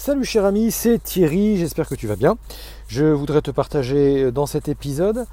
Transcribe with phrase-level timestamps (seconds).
[0.00, 2.38] Salut cher ami, c'est Thierry, j'espère que tu vas bien.
[2.88, 5.26] Je voudrais te partager dans cet épisode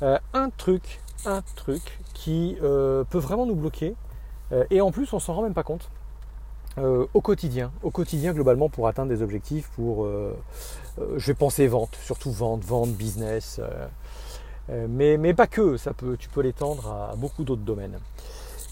[0.00, 3.94] euh, un truc, un truc qui euh, peut vraiment nous bloquer
[4.52, 5.90] euh, et en plus on s'en rend même pas compte
[6.78, 12.30] au quotidien, au quotidien globalement pour atteindre des objectifs, pour, je vais penser vente, surtout
[12.30, 13.62] vente, vente, business,
[14.68, 17.98] mais, mais, pas que, ça peut, tu peux l'étendre à beaucoup d'autres domaines.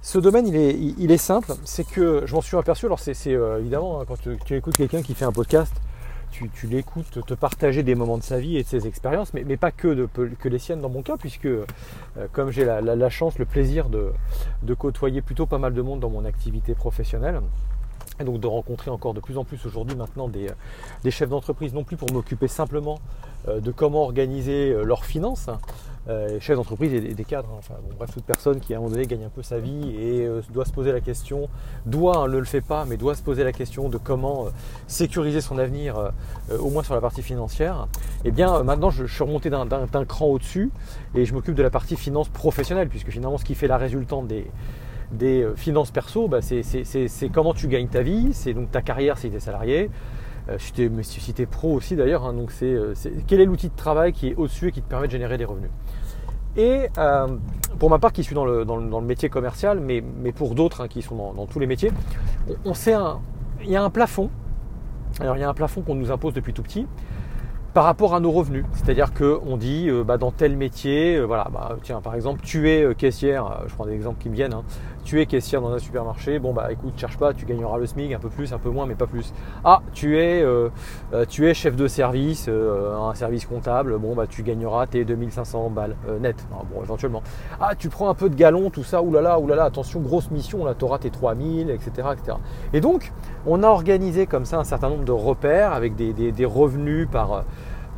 [0.04, 4.02] Ce domaine, il est, simple, c'est que je m'en suis aperçu, alors c'est euh, évidemment,
[4.02, 5.74] hein, quand tu, écoutes quelqu'un qui fait un podcast,
[6.30, 9.70] tu, l'écoutes te partager des moments de sa vie et de ses expériences, mais, pas
[9.70, 10.06] que,
[10.44, 11.64] les siennes dans mon cas, puisque euh,
[12.32, 16.26] comme j'ai la, chance, le plaisir de côtoyer plutôt pas mal de monde dans mon
[16.26, 17.40] activité professionnelle,
[18.20, 20.48] et donc de rencontrer encore de plus en plus aujourd'hui maintenant des,
[21.02, 22.98] des chefs d'entreprise, non plus pour m'occuper simplement
[23.48, 25.50] euh, de comment organiser euh, leurs finances,
[26.08, 27.58] euh, chefs d'entreprise et des cadres, hein.
[27.58, 30.28] enfin bref, toute personne qui à un moment donné gagne un peu sa vie et
[30.52, 31.48] doit se poser la question,
[31.84, 34.46] doit, hein, ne le fait pas, mais doit se poser la question de comment
[34.86, 36.12] sécuriser son avenir,
[36.58, 37.88] au moins sur la partie financière,
[38.24, 40.70] et eh bien maintenant je, suis remonté d'un cran au-dessus
[41.14, 44.26] et je m'occupe de la partie finance professionnelle, puisque finalement ce qui fait la résultante
[44.26, 44.46] des,
[45.12, 49.30] des finances perso, bah, c'est comment tu gagnes ta vie, c'est donc ta carrière si
[49.30, 49.90] tu es salarié,
[50.48, 53.76] euh, si tu es, pro aussi d'ailleurs, hein, donc euh, c'est quel est l'outil de
[53.76, 55.70] travail qui est au-dessus et qui te permet de générer des revenus?
[56.56, 57.28] Et euh,
[57.78, 61.32] pour ma part qui suis dans le, métier commercial, mais, pour d'autres hein, qui sont
[61.32, 61.90] dans, tous les métiers,
[62.64, 62.94] on, sait
[63.62, 64.30] il y a un plafond.
[65.20, 66.86] Alors il y a un plafond qu'on nous impose depuis tout petit
[67.74, 68.64] par rapport à nos revenus.
[68.72, 72.70] C'est-à-dire qu'on dit euh, bah, dans tel métier, euh, voilà, bah, tiens, par exemple, tu
[72.70, 74.62] es euh, caissière, je prends des exemples qui me viennent, hein.
[75.04, 78.12] Tu es caissière dans un supermarché, bon bah écoute, cherche pas, tu gagneras le SMIC
[78.12, 79.32] un peu plus, un peu moins, mais pas plus.
[79.64, 80.44] Ah, tu es,
[81.28, 85.96] tu es chef de service, un service comptable, bon bah tu gagneras tes 2500 balles
[86.20, 86.36] net,
[86.72, 87.22] bon éventuellement.
[87.60, 90.74] Ah, tu prends un peu de galon, tout ça, oulala, oulala, attention, grosse mission, là
[90.78, 92.38] tu auras tes 3000, etc., etc.
[92.72, 93.12] Et donc,
[93.46, 97.08] on a organisé comme ça un certain nombre de repères avec des revenus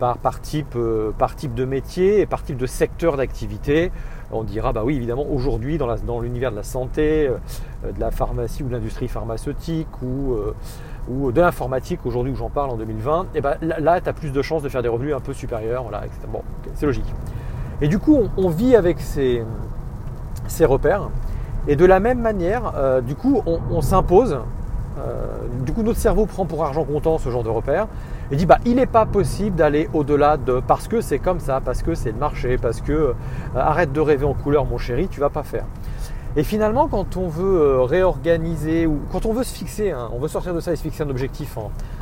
[0.03, 3.91] euh, par type de métier et par type de secteur d'activité.
[4.33, 8.63] On dira, bah oui, évidemment, aujourd'hui, dans, l'univers de la santé, euh, de la pharmacie
[8.63, 13.41] ou de l'industrie pharmaceutique ou, euh, de l'informatique, aujourd'hui où j'en parle en 2020, et
[13.41, 15.85] ben, là, tu as plus de chances de faire des revenus un peu supérieurs.
[15.85, 16.43] Voilà, Bon,
[16.75, 17.13] c'est logique.
[17.81, 19.45] Et du coup, on, vit avec ces,
[20.65, 21.11] repères.
[21.69, 22.73] Et de la même manière,
[23.03, 24.39] du coup, on s'impose.
[25.65, 27.87] Du coup, notre cerveau prend pour argent comptant ce genre de repères
[28.31, 31.61] il dit bah il n'est pas possible d'aller au-delà de parce que c'est comme ça,
[31.65, 33.15] parce que c'est le marché, parce que euh,
[33.55, 35.65] arrête de rêver en couleur mon chéri, tu vas pas faire.
[36.35, 40.29] Et finalement, quand on veut euh, réorganiser ou quand on veut se fixer, on veut
[40.29, 41.57] sortir de ça et se fixer un objectif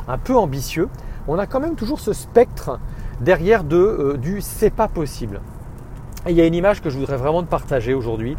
[0.07, 0.89] un peu ambitieux,
[1.27, 2.79] on a quand même toujours ce spectre
[3.21, 5.41] derrière de, euh, du c'est pas possible.
[6.25, 8.35] Et il y a une image que je voudrais vraiment te partager aujourd'hui,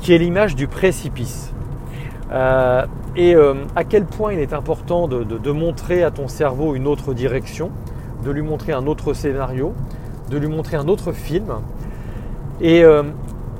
[0.00, 1.54] qui est l'image du précipice.
[2.30, 2.84] Euh,
[3.16, 7.14] et euh, à quel point il est important de, montrer à ton cerveau une autre
[7.14, 7.70] direction,
[8.24, 9.74] de lui montrer un autre scénario,
[10.30, 11.54] de lui montrer un autre film.
[12.60, 13.02] Et euh,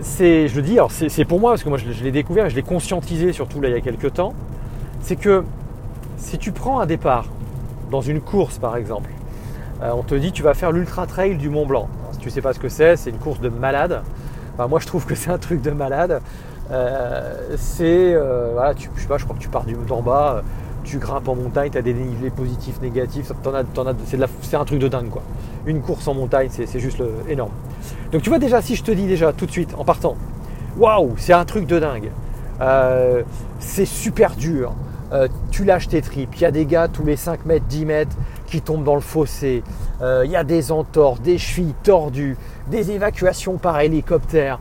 [0.00, 2.50] c'est, je le dis, alors c'est pour moi, parce que moi je, l'ai découvert et
[2.50, 4.34] je l'ai conscientisé surtout là il y a quelques temps,
[5.00, 5.44] c'est que
[6.16, 7.26] si tu prends un départ
[7.90, 9.10] dans une course par exemple,
[9.80, 11.88] on te dit tu vas faire l'ultra trail du Mont Blanc.
[12.12, 14.02] si tu ne sais pas ce que c'est, c'est une course de malade.
[14.68, 16.20] moi je trouve que c'est un truc de malade.
[16.70, 20.42] Euh, c'est, euh, voilà, je pas, je crois que tu pars d'en bas,
[20.84, 23.32] tu grimpes en montagne, tu as des dénivelés positifs, négatifs,
[24.42, 25.22] c'est, un truc de dingue quoi.
[25.66, 27.52] Une course en montagne, c'est, juste énorme.
[28.12, 30.16] Donc tu vois déjà, si je te dis déjà tout de suite en partant,
[30.76, 32.10] waouh, c'est un truc de dingue,
[32.60, 33.22] euh,
[33.60, 34.74] c'est super dur,
[35.50, 38.16] tu lâches tes tripes, il y a des gars tous les 5 mètres, 10 mètres
[38.46, 39.62] qui tombent dans le fossé,
[40.02, 42.36] il y a des entorses, des chevilles tordues,
[42.70, 44.58] des évacuations par hélicoptère,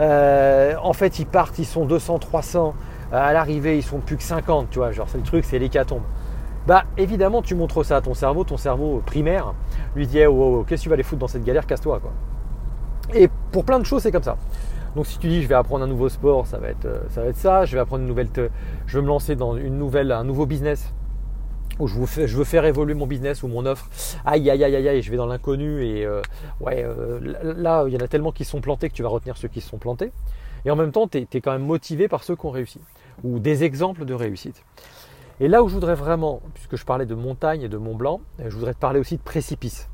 [0.00, 2.74] euh, en fait, ils partent, ils sont 200, 300.
[3.12, 4.92] Euh, à l'arrivée, ils sont plus que 50, tu vois.
[4.92, 6.02] Genre, c'est le truc, c'est l'hécatombe.
[6.66, 9.54] Bah, évidemment, tu montres ça à ton cerveau, ton cerveau primaire
[9.94, 12.12] lui dit, oh, oh, qu'est-ce que tu vas aller foutre dans cette galère, casse-toi, quoi.
[13.12, 14.36] Et pour plein de choses, c'est comme ça.
[14.96, 17.22] Donc, si tu dis, je vais apprendre un nouveau sport, ça va être euh, ça.
[17.22, 17.64] Va être ça.
[17.64, 18.28] Je vais apprendre une nouvelle,
[18.86, 20.94] je vais me lancer dans une nouvelle, un nouveau business
[21.78, 23.88] où je, veux faire évoluer mon business ou mon offre,
[24.24, 26.22] aïe aïe aïe aïe, aïe je vais dans l'inconnu et euh,
[26.60, 29.36] ouais, euh, là il y en a tellement qui sont plantés que tu vas retenir
[29.36, 30.12] ceux qui se sont plantés.
[30.64, 32.80] Et en même temps, tu es, quand même motivé par ceux qui ont réussi
[33.22, 34.64] ou des exemples de réussite.
[35.40, 38.20] Et là où je voudrais vraiment, puisque je parlais de montagne et de Mont Blanc,
[38.38, 39.88] je voudrais te parler aussi de précipice.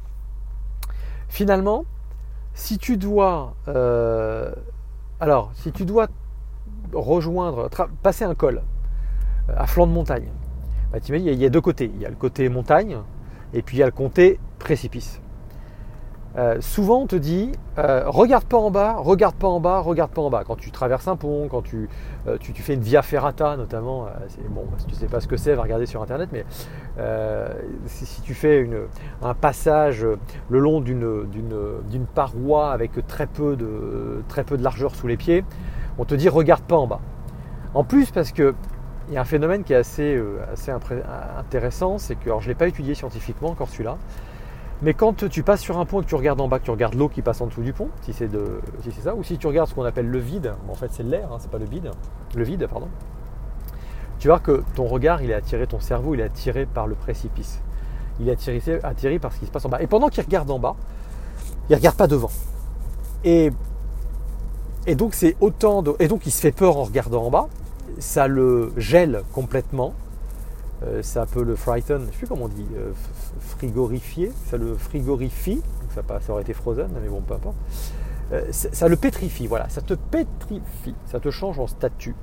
[1.29, 1.85] Finalement,
[2.55, 4.53] si tu dois, euh,
[5.19, 6.09] alors si tu dois
[6.93, 7.69] rejoindre,
[8.03, 8.63] passer un col
[9.49, 10.29] à flanc de montagne,
[10.93, 11.91] bah, il y, a deux côtés.
[11.95, 12.99] Il y a le côté montagne
[13.55, 15.21] et puis il y a le côté précipice.
[16.37, 20.11] euh, souvent on te dit euh, regarde pas en bas, regarde pas en bas, regarde
[20.11, 20.45] pas en bas.
[20.45, 21.89] Quand tu traverses un pont, quand tu,
[22.27, 24.07] euh, tu, fais une via ferrata notamment,
[24.51, 26.45] bon, si tu sais pas ce que c'est, va regarder sur internet, mais
[27.87, 28.69] si, tu fais
[29.23, 30.07] un passage
[30.49, 35.45] le long d'une paroi avec très peu, de, très peu de largeur sous les pieds,
[35.99, 37.01] on te dit regarde pas en bas.
[37.75, 38.55] En plus parce que
[39.11, 40.19] il y a un phénomène qui est assez,
[40.53, 43.99] assez intéressant, c'est que, alors je ne l'ai pas étudié scientifiquement encore celui-là,
[44.83, 46.71] mais quand tu passes sur un pont et que tu regardes en bas, que tu
[46.71, 48.31] regardes l'eau qui passe en dessous du pont, si c'est
[49.03, 51.37] ça, ou si tu regardes ce qu'on appelle le vide, en fait c'est l'air, hein,
[51.39, 51.91] c'est pas le vide,
[52.35, 52.89] le vide, pardon,
[54.21, 56.95] tu vois que ton regard, il est attiré, ton cerveau, il est attiré par le
[56.95, 57.61] précipice.
[58.21, 58.33] Il est
[58.83, 59.81] attiré, par ce qui se passe en bas.
[59.81, 60.77] Et pendant qu'il regarde en bas,
[61.71, 62.31] il regarde pas devant.
[63.25, 63.51] Et,
[64.95, 67.49] donc c'est autant et donc il se fait peur en regardant en bas.
[67.99, 69.95] Ça le gèle complètement.
[70.83, 72.93] Euh, ça peut le frighten, je ne sais plus comment on dit, euh,
[73.41, 75.63] frigorifier, ça le frigorifie,
[75.95, 76.03] ça,
[76.33, 77.57] aurait été frozen, mais bon, peu importe.
[78.33, 82.15] Euh, ça le pétrifie, voilà, ça te pétrifie, ça te change en statut.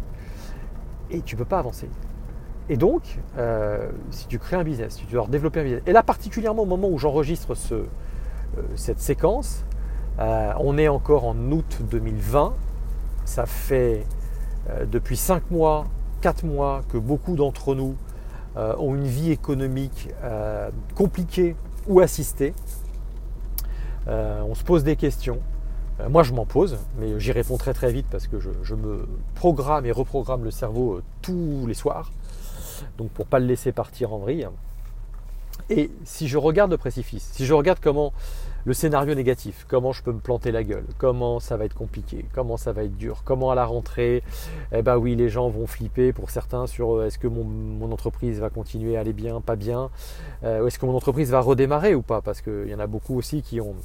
[1.12, 1.88] Et tu ne peux pas avancer.
[2.70, 3.20] Et donc,
[4.10, 6.66] si tu crées un business, si tu dois développer un business, et là particulièrement au
[6.66, 7.86] moment où j'enregistre ce,
[8.76, 9.64] cette séquence,
[10.18, 12.54] on est encore en août 2020,
[13.24, 14.04] ça fait
[14.92, 15.86] depuis 5 mois,
[16.22, 17.96] 4 mois que beaucoup d'entre nous
[18.58, 21.56] euh, ont une vie économique euh, compliquée
[21.88, 22.56] ou assistée.
[24.08, 25.40] Euh, on se pose des questions.
[26.10, 29.86] moi, je m'en pose, mais j'y réponds très très vite parce que je, me programme
[29.86, 32.12] et reprogramme le cerveau tous les soirs.
[32.98, 34.48] Donc, pour ne pas le laisser partir en vrille.
[35.70, 38.12] Et si je regarde le précipice, si je regarde comment
[38.68, 42.26] le scénario négatif, comment je peux me planter la gueule, comment ça va être compliqué,
[42.34, 44.24] comment ça va être dur, comment à la rentrée,
[44.74, 48.42] eh ben oui, les gens vont flipper pour certains sur euh, est-ce que mon, entreprise
[48.42, 49.90] va continuer à aller bien, pas bien,
[50.44, 53.18] euh, est-ce que mon entreprise va redémarrer ou pas, parce qu'il y en a beaucoup
[53.18, 53.76] aussi qui ont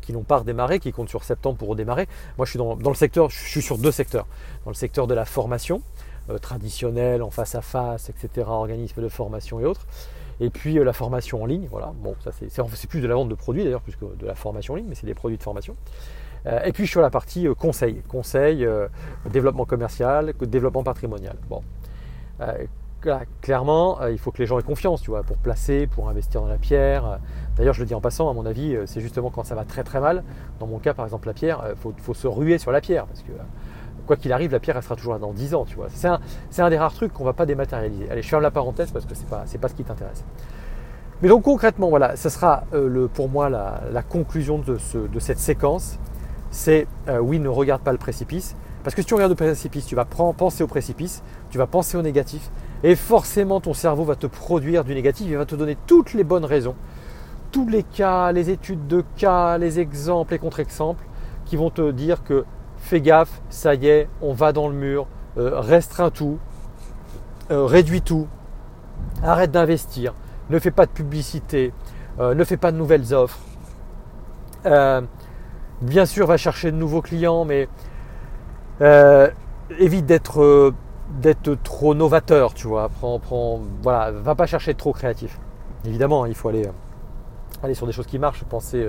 [0.00, 2.08] qui n'ont pas redémarré, qui comptent sur septembre pour redémarrer.
[2.36, 4.26] Moi, je suis dans, le secteur, je suis sur deux secteurs.
[4.64, 5.80] Dans le secteur de la formation
[6.28, 9.86] euh, traditionnelle, en face à face, etc., organismes de formation et autres.
[10.40, 11.92] Et puis euh, la formation en ligne, voilà.
[12.02, 14.74] Bon, ça c'est plus de la vente de produits d'ailleurs, plus que de la formation
[14.74, 15.76] en ligne, mais c'est des produits de formation.
[16.46, 18.66] Euh, et puis sur la partie euh, conseil, conseil,
[19.30, 21.36] développement commercial, développement patrimonial.
[21.48, 21.62] Bon,
[23.40, 26.48] clairement, il faut que les gens aient confiance, tu vois, pour placer, pour investir dans
[26.48, 27.18] la pierre.
[27.56, 29.84] D'ailleurs, je le dis en passant, à mon avis, c'est justement quand ça va très
[29.84, 30.24] très mal.
[30.60, 33.06] Dans mon cas, par exemple, la pierre, il faut, faut, se ruer sur la pierre
[33.06, 33.32] parce que
[34.06, 35.88] quoi qu'il arrive, la pierre, elle sera toujours là dans 10 ans, tu vois.
[35.90, 36.08] C'est
[36.62, 38.10] un, des rares trucs qu'on ne va pas dématérialiser.
[38.10, 40.24] Allez, je ferme la parenthèse parce que ce n'est pas, pas ce qui t'intéresse.
[41.22, 44.78] Mais donc concrètement, voilà, ce sera euh, pour moi la, conclusion de,
[45.18, 45.98] cette séquence.
[46.50, 48.56] C'est euh, oui, ne regarde pas le précipice.
[48.82, 51.96] Parce que si tu regardes le précipice, tu vas penser au précipice, tu vas penser
[51.96, 52.50] au négatif,
[52.82, 56.24] et forcément ton cerveau va te produire du négatif, il va te donner toutes les
[56.24, 56.74] bonnes raisons,
[57.52, 61.04] tous les cas, les études de cas, les exemples, les contre-exemples,
[61.44, 62.44] qui vont te dire que
[62.92, 65.06] fais gaffe, ça y est, on va dans le mur,
[65.38, 66.38] euh, restreins tout,
[67.50, 68.28] euh, réduis tout,
[69.22, 70.12] arrête d'investir,
[70.50, 71.72] ne fais pas de publicité,
[72.20, 73.38] euh, ne fais pas de nouvelles offres.
[75.80, 77.66] bien sûr, va chercher de nouveaux clients, mais
[79.78, 80.74] évite d'être
[81.20, 82.90] d'être trop novateur, tu vois.
[82.90, 85.38] Prends, prends, voilà, va pas chercher trop créatif.
[85.84, 86.68] Évidemment, il faut aller,
[87.62, 88.86] aller sur des choses qui marchent, penser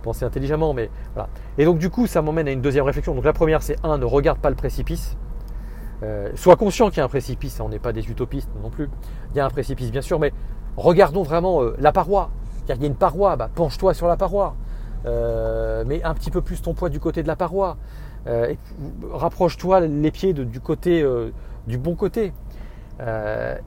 [0.00, 1.28] penser intelligemment, mais voilà.
[1.58, 3.14] Et donc du coup, ça m'emmène à une deuxième réflexion.
[3.14, 5.16] Donc la première, c'est un, ne regarde pas le précipice.
[6.02, 8.70] Euh, sois conscient qu'il y a un précipice, hein, on n'est pas des utopistes non
[8.70, 8.88] plus.
[9.32, 10.32] Il y a un précipice, bien sûr, mais
[10.76, 12.30] regardons vraiment euh, la paroi.
[12.68, 14.54] il y a une paroi, bah, penche-toi sur la paroi.
[15.06, 17.76] Euh, mets un petit peu plus ton poids du côté de la paroi.
[19.12, 21.02] rapproche-toi les pieds du côté
[21.66, 22.34] du bon côté.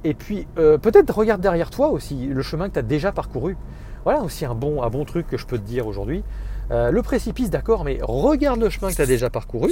[0.04, 3.58] et puis peut-être regarde derrière toi aussi le chemin que tu as déjà parcouru.
[4.04, 6.24] Voilà aussi un bon, un bon truc que je peux te dire aujourd'hui.
[6.72, 9.72] Euh, le précipice, d'accord, mais regarde le chemin que tu as déjà parcouru.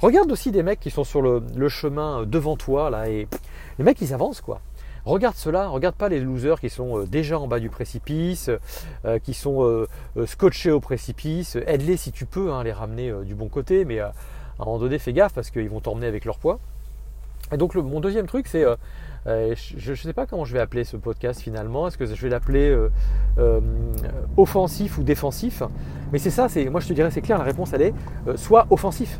[0.00, 3.26] Regarde aussi des mecs qui sont sur le, chemin devant toi, là, et
[3.78, 4.60] les mecs, ils avancent, quoi.
[5.04, 8.50] Regarde cela, regarde pas les losers qui sont euh, déjà en bas du précipice,
[9.04, 9.86] euh, qui sont
[10.26, 11.56] scotchés au précipice.
[11.66, 14.12] Aide-les si tu peux, hein, les ramener du bon côté, mais à
[14.58, 16.58] un moment donné, fais gaffe parce qu'ils vont t'emmener avec leur poids.
[17.52, 18.64] Et donc, mon deuxième truc, c'est
[19.26, 21.88] euh, je ne sais pas comment je vais appeler ce podcast finalement.
[21.88, 22.90] Est-ce que je vais l'appeler euh,
[23.38, 23.60] euh,
[24.36, 25.62] offensif ou défensif?
[26.12, 27.94] Mais c'est ça, moi je te dirais c'est clair, la réponse elle est
[28.36, 29.18] soit offensif.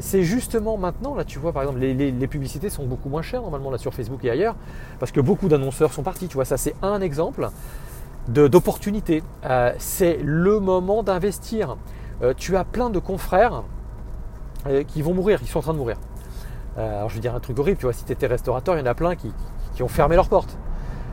[0.00, 3.70] c'est justement maintenant, là tu vois par exemple, les, publicités sont beaucoup moins chères normalement
[3.70, 4.56] là sur Facebook et ailleurs,
[4.98, 7.48] parce que beaucoup d'annonceurs sont partis, tu vois, ça c'est un exemple
[8.28, 9.22] d'opportunité.
[9.78, 11.78] c'est le moment d'investir.
[12.36, 13.62] tu as plein de confrères
[14.86, 15.96] qui vont mourir, qui sont en train de mourir.
[16.78, 18.80] Euh, alors je vais dire un truc horrible, tu vois, si tu étais restaurateur, il
[18.80, 19.32] y en a plein qui,
[19.82, 20.58] ont fermé leurs portes.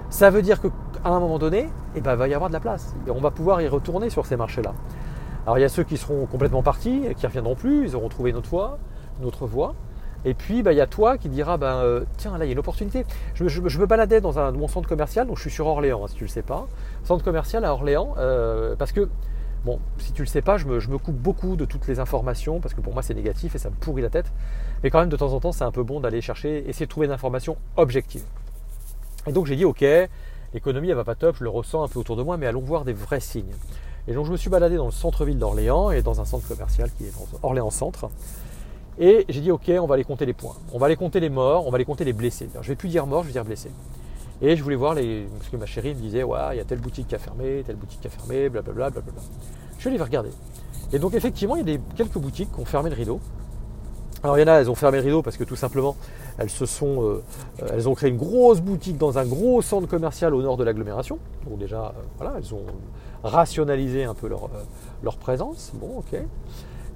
[0.09, 0.69] Ça veut dire qu'à
[1.05, 2.95] un moment donné, eh ben, il va y avoir de la place.
[3.09, 4.73] On va pouvoir y retourner sur ces marchés-là.
[5.45, 8.09] Alors il y a ceux qui seront complètement partis, qui ne reviendront plus, ils auront
[8.09, 8.77] trouvé une autre voie,
[9.19, 9.75] une autre voie.
[10.25, 12.51] Et puis bah, il y a toi qui dira ben, euh, tiens là il y
[12.51, 13.05] a une opportunité.
[13.33, 16.15] Je, me baladais dans un, mon centre commercial, donc je suis sur Orléans hein, si
[16.15, 16.67] tu ne le sais pas.
[17.03, 19.07] Centre commercial à Orléans, euh, parce que
[19.65, 22.73] bon si tu le sais pas, je me, coupe beaucoup de toutes les informations parce
[22.73, 24.31] que pour moi c'est négatif et ça me pourrit la tête.
[24.83, 26.91] Mais quand même de temps en temps c'est un peu bon d'aller chercher, essayer de
[26.91, 28.23] trouver une information objective.
[29.25, 29.85] Et donc j'ai dit ok,
[30.53, 32.61] l'économie elle va pas top, je le ressens un peu autour de moi, mais allons
[32.61, 33.55] voir des vrais signes.
[34.07, 36.89] Et donc je me suis baladé dans le centre-ville d'Orléans et dans un centre commercial
[36.97, 38.09] qui est dans Orléans Centre.
[38.99, 41.29] Et j'ai dit ok, on va aller compter les points, on va aller compter les
[41.29, 42.49] morts, on va aller compter les blessés.
[42.61, 43.71] Je vais plus dire morts, je vais dire blessés.
[44.41, 45.27] Et je voulais voir les.
[45.37, 47.63] Parce que ma chérie me disait ouais, il y a telle boutique qui a fermé,
[47.65, 48.89] telle boutique qui a fermé, blablabla.
[48.89, 49.21] blablabla.
[49.75, 50.29] Je suis allé regarder.
[50.93, 53.19] Et donc effectivement, il y a des, quelques boutiques qui ont fermé le rideau.
[54.23, 55.95] Alors il y en a, elles ont fermé le rideau parce que tout simplement,
[56.37, 57.23] elles se sont, euh,
[57.71, 61.19] elles ont créé une grosse boutique dans un gros centre commercial au nord de l'agglomération.
[61.47, 62.65] Donc déjà, euh, voilà, elles ont
[63.23, 64.63] rationalisé un peu leur, euh,
[65.03, 65.71] leur présence.
[65.75, 66.19] Bon, ok.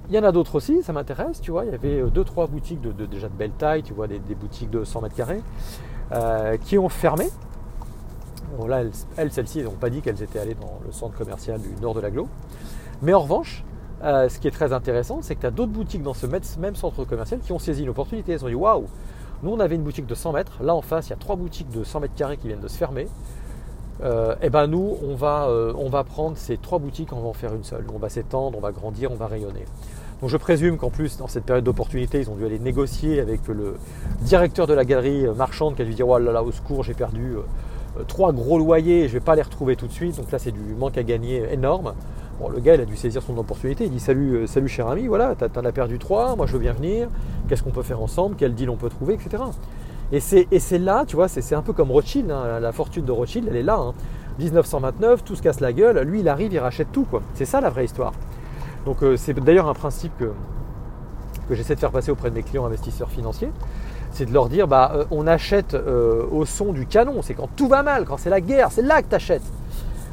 [0.08, 1.64] Il y en a d'autres aussi, ça m'intéresse, tu vois.
[1.64, 4.70] Il y avait deux, trois boutiques de, déjà de belle taille, tu vois, des, boutiques
[4.70, 5.42] de 100 mètres carrés,
[6.64, 7.26] qui ont fermé.
[8.58, 8.82] Bon, là,
[9.16, 11.94] elles, celles-ci, elles n'ont pas dit qu'elles étaient allées dans le centre commercial du nord
[11.94, 12.28] de l'agglo.
[13.00, 13.64] Mais en revanche,
[14.04, 16.74] euh, ce qui est très intéressant, c'est que tu as d'autres boutiques dans ce même
[16.74, 18.32] centre commercial qui ont saisi l'opportunité.
[18.32, 18.86] Ils ont dit waouh,
[19.42, 21.36] nous on avait une boutique de 100 mètres, là en face il y a trois
[21.36, 23.06] boutiques de 100 mètres carrés qui viennent de se fermer.
[24.02, 27.28] Euh, eh ben nous on va, euh, on va prendre ces trois boutiques, on va
[27.28, 27.84] en faire une seule.
[27.94, 29.64] On va s'étendre, on va grandir, on va rayonner.
[30.20, 33.46] Donc je présume qu'en plus dans cette période d'opportunité, ils ont dû aller négocier avec
[33.48, 33.76] le
[34.20, 36.94] directeur de la galerie marchande qui a dû dire oh là là au secours j'ai
[36.94, 37.36] perdu
[38.08, 40.16] trois gros loyers, je ne vais pas les retrouver tout de suite.
[40.16, 41.94] Donc là c'est du manque à gagner énorme
[42.48, 43.84] le gars, il a dû saisir son opportunité.
[43.84, 46.58] Il dit Salut, euh, salut cher ami, voilà, t'en as perdu trois, moi je veux
[46.58, 47.08] bien venir.
[47.48, 48.36] Qu'est-ce qu'on peut faire ensemble?
[48.38, 49.42] Quel deal on peut trouver, etc.
[50.12, 52.30] Et c'est là, tu vois, c'est un peu comme Rothschild.
[52.30, 52.60] Hein.
[52.60, 53.80] la fortune de Rothschild, elle est là.
[54.38, 55.22] 1929, hein.
[55.24, 55.98] tout se casse la gueule.
[56.00, 57.06] Lui, il arrive, il rachète tout.
[57.34, 58.12] C'est ça la vraie histoire.
[58.84, 60.32] Donc, euh, c'est d'ailleurs un principe que,
[61.50, 63.50] j'essaie de faire passer auprès de mes clients investisseurs financiers.
[64.10, 67.22] C'est de leur dire bah, euh, on achète au son du canon.
[67.22, 69.42] C'est quand tout va mal, quand c'est la guerre, c'est là que tu achètes.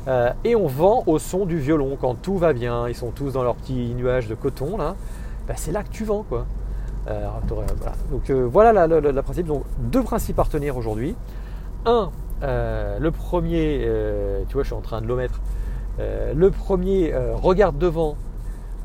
[0.07, 2.87] Euh, et on vend au son du violon quand tout va bien.
[2.87, 4.95] Ils sont tous dans leur petit nuage de coton là.
[5.47, 6.45] Bah, c'est là que tu vends quoi.
[7.09, 7.27] Euh,
[8.11, 9.47] Donc euh, voilà la, principe.
[9.47, 11.15] Donc deux principes à retenir aujourd'hui.
[11.85, 12.09] Un,
[12.41, 13.87] le premier,
[14.47, 15.39] tu vois, je suis en train de l'omettre.
[15.99, 18.15] le premier, regarde devant.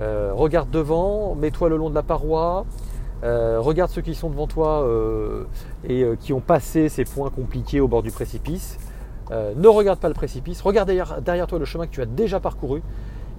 [0.01, 2.65] regarde devant, mets-toi le long de la paroi.
[3.23, 4.87] regarde ceux qui sont devant toi
[5.89, 8.79] et qui ont passé ces points compliqués au bord du précipice.
[9.31, 12.41] Euh, ne regarde pas le précipice, regarde derrière, toi le chemin que tu as déjà
[12.41, 12.83] parcouru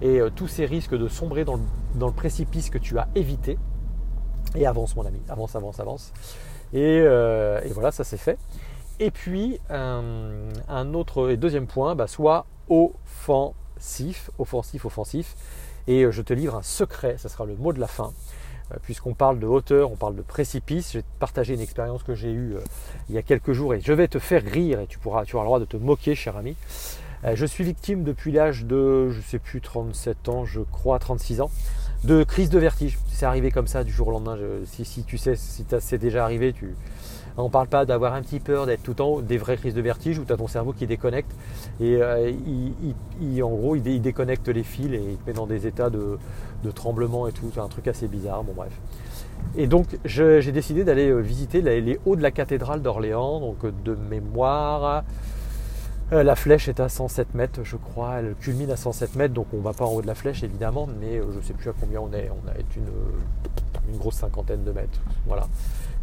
[0.02, 1.58] et euh, tous ces risques de sombrer dans
[1.98, 3.56] le, précipice que tu as évité.
[4.54, 6.12] Et avance mon ami, avance, avance, avance.
[6.72, 8.38] Et, euh, voilà, ça c'est fait.
[8.98, 15.36] Et puis, un autre et deuxième point, bah, soit offensif, offensif, offensif.
[15.86, 18.12] Et je te livre un secret, ça sera le mot de la fin.
[18.72, 22.14] Euh, puisqu'on parle de hauteur, on parle de précipice, je vais partager une expérience que
[22.14, 22.60] j'ai eue euh,
[23.08, 25.36] il y a quelques jours et je vais te faire rire et tu, pourras, tu
[25.36, 26.56] auras le droit de te moquer, cher ami.
[27.24, 31.42] Euh, je suis victime depuis l'âge de, je sais plus, 37 ans, je crois, 36
[31.42, 31.50] ans,
[32.04, 32.98] de crise de vertige.
[33.08, 34.36] C'est arrivé comme ça du jour au lendemain.
[34.64, 36.74] si, tu sais, si c'est déjà arrivé, tu,
[37.38, 39.74] on ne parle pas d'avoir un petit peur, d'être tout en haut, des vraies crises
[39.74, 41.30] de vertige où tu as ton cerveau qui déconnecte
[41.80, 41.98] et
[43.20, 46.18] il, en gros il, déconnecte les fils et il te met dans des états de,
[46.74, 47.50] tremblement et tout.
[47.60, 48.42] Un truc assez bizarre.
[48.42, 48.72] Bon, bref.
[49.56, 53.72] Et donc, j'ai décidé d'aller euh, visiter les, hauts de la cathédrale d'Orléans, donc euh,
[53.84, 55.04] de mémoire.
[56.12, 58.20] Euh, la flèche est à 107 mètres, je crois.
[58.20, 60.86] Elle culmine à 107 mètres, donc on va pas en haut de la flèche évidemment,
[61.00, 62.30] mais je ne sais plus à combien on est.
[62.30, 65.00] On a une, une grosse cinquantaine de mètres.
[65.26, 65.48] Voilà.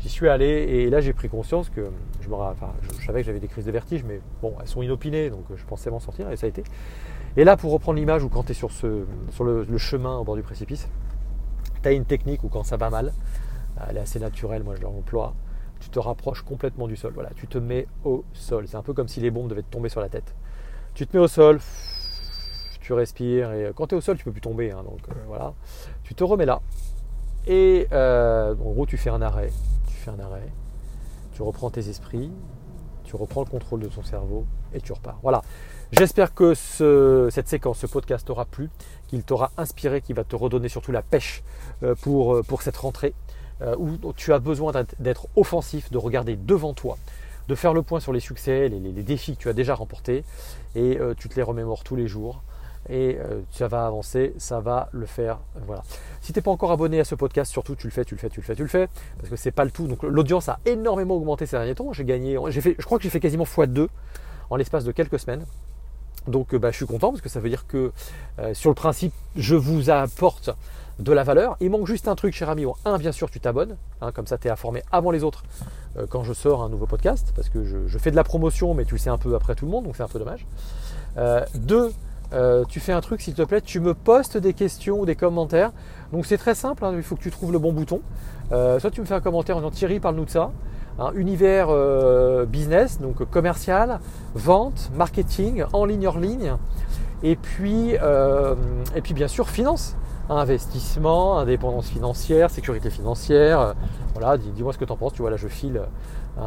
[0.03, 1.89] J'y suis allé et là j'ai pris conscience que
[2.21, 4.81] je, me, enfin, je savais que j'avais des crises de vertige, mais bon, elles sont
[4.81, 6.65] inopinées, donc je pensais m'en sortir et ça a été.
[7.37, 10.25] Et là, pour reprendre l'image où quand tu es sur, ce, sur le, chemin au
[10.25, 10.89] bord du précipice,
[11.81, 13.13] tu as une technique où quand ça va mal,
[13.89, 15.33] elle est assez naturelle, moi je l'emploie,
[15.83, 17.11] tu te rapproches complètement du sol.
[17.13, 18.67] Voilà, tu te mets au sol.
[18.69, 20.33] C'est un peu comme si les bombes devaient te tomber sur la tête.
[20.93, 21.59] Tu te mets au sol,
[22.79, 24.71] tu respires, et quand tu es au sol, tu peux plus tomber.
[24.71, 25.53] Hein, donc euh, voilà,
[26.03, 26.61] tu te remets là.
[27.47, 29.51] Et euh, en gros, tu fais un arrêt.
[29.87, 30.47] Tu fais un arrêt.
[31.33, 32.31] Tu reprends tes esprits,
[33.03, 35.19] tu reprends le contrôle de ton cerveau et tu repars.
[35.21, 35.41] Voilà.
[35.91, 38.69] J'espère que cette séquence, ce podcast t'aura plu,
[39.07, 41.43] qu'il t'aura inspiré, qu'il va te redonner surtout la pêche
[41.83, 43.13] euh, pour, cette rentrée
[43.77, 46.97] où tu as besoin d'être offensif, de regarder devant toi,
[47.47, 50.23] de faire le point sur les succès, les, défis que tu as déjà remportés
[50.75, 52.41] et tu te les remémores tous les jours
[52.89, 53.17] et
[53.51, 55.39] ça va avancer, ça va le faire.
[55.65, 55.83] Voilà.
[56.21, 58.19] Si tu n'es pas encore abonné à ce podcast, surtout tu le fais, tu le
[58.19, 59.87] fais, tu le fais, tu le fais, parce que c'est pas le tout.
[59.87, 61.93] Donc l'audience a énormément augmenté ces derniers temps.
[61.93, 63.87] J'ai gagné, fait, je crois que j'ai fait quasiment x2
[64.49, 65.45] en l'espace de quelques semaines.
[66.27, 67.91] Donc bah, je suis content parce que ça veut dire que
[68.53, 70.49] sur le principe, je vous apporte
[70.99, 71.57] de la valeur.
[71.59, 72.65] Il manque juste un truc, cher ami.
[72.85, 75.43] un, bien sûr, tu t'abonnes, hein, comme ça tu es informé avant les autres
[75.97, 78.85] euh, quand je sors un nouveau podcast, parce que je, fais de la promotion, mais
[78.85, 80.45] tu le sais un peu après tout le monde, donc c'est un peu dommage.
[81.17, 81.91] Euh, deux,
[82.33, 85.15] euh, tu fais un truc, s'il te plaît, tu me postes des questions ou des
[85.15, 85.71] commentaires.
[86.11, 88.01] Donc c'est très simple, hein, il faut que tu trouves le bon bouton.
[88.49, 90.51] soit tu me fais un commentaire en disant Thierry, parle-nous de ça.
[90.99, 91.69] Hein, univers
[92.45, 93.99] business, donc commercial,
[94.35, 96.53] vente, marketing, en ligne, hors ligne.
[97.23, 99.95] Et puis, et puis bien sûr, finance
[100.29, 103.59] investissement, indépendance financière, sécurité financière.
[103.59, 103.73] Euh,
[104.13, 105.13] voilà, dis-moi ce que tu en penses.
[105.13, 105.81] Tu vois, là, je file
[106.37, 106.41] euh,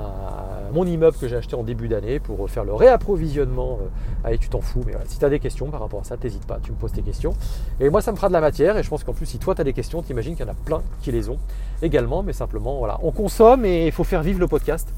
[0.73, 3.78] mon immeuble que j'ai acheté en début d'année pour faire le réapprovisionnement.
[3.80, 3.87] Euh,
[4.25, 6.59] allez, tu t'en fous, mais si tu des questions par rapport à ça, n'hésite pas,
[6.62, 7.35] tu me poses tes questions.
[7.80, 8.76] Et moi, ça me fera de la matière.
[8.76, 10.52] Et je pense qu'en plus, si toi, tu as des questions, t'imagines qu'il y en
[10.52, 11.38] a plein qui les ont
[11.83, 12.23] également.
[12.23, 14.88] Mais simplement, voilà, on consomme et il faut faire vivre le podcast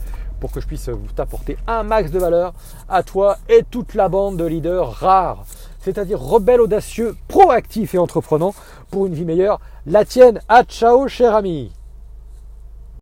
[0.40, 2.54] pour que je puisse t'apporter un max de valeur
[2.88, 5.44] à toi et toute la bande de leaders rares
[5.88, 8.54] c'est-à-dire rebelle, audacieux, proactif et entreprenant
[8.90, 9.58] pour une vie meilleure.
[9.86, 10.40] La tienne.
[10.46, 11.70] À ciao, cher ami.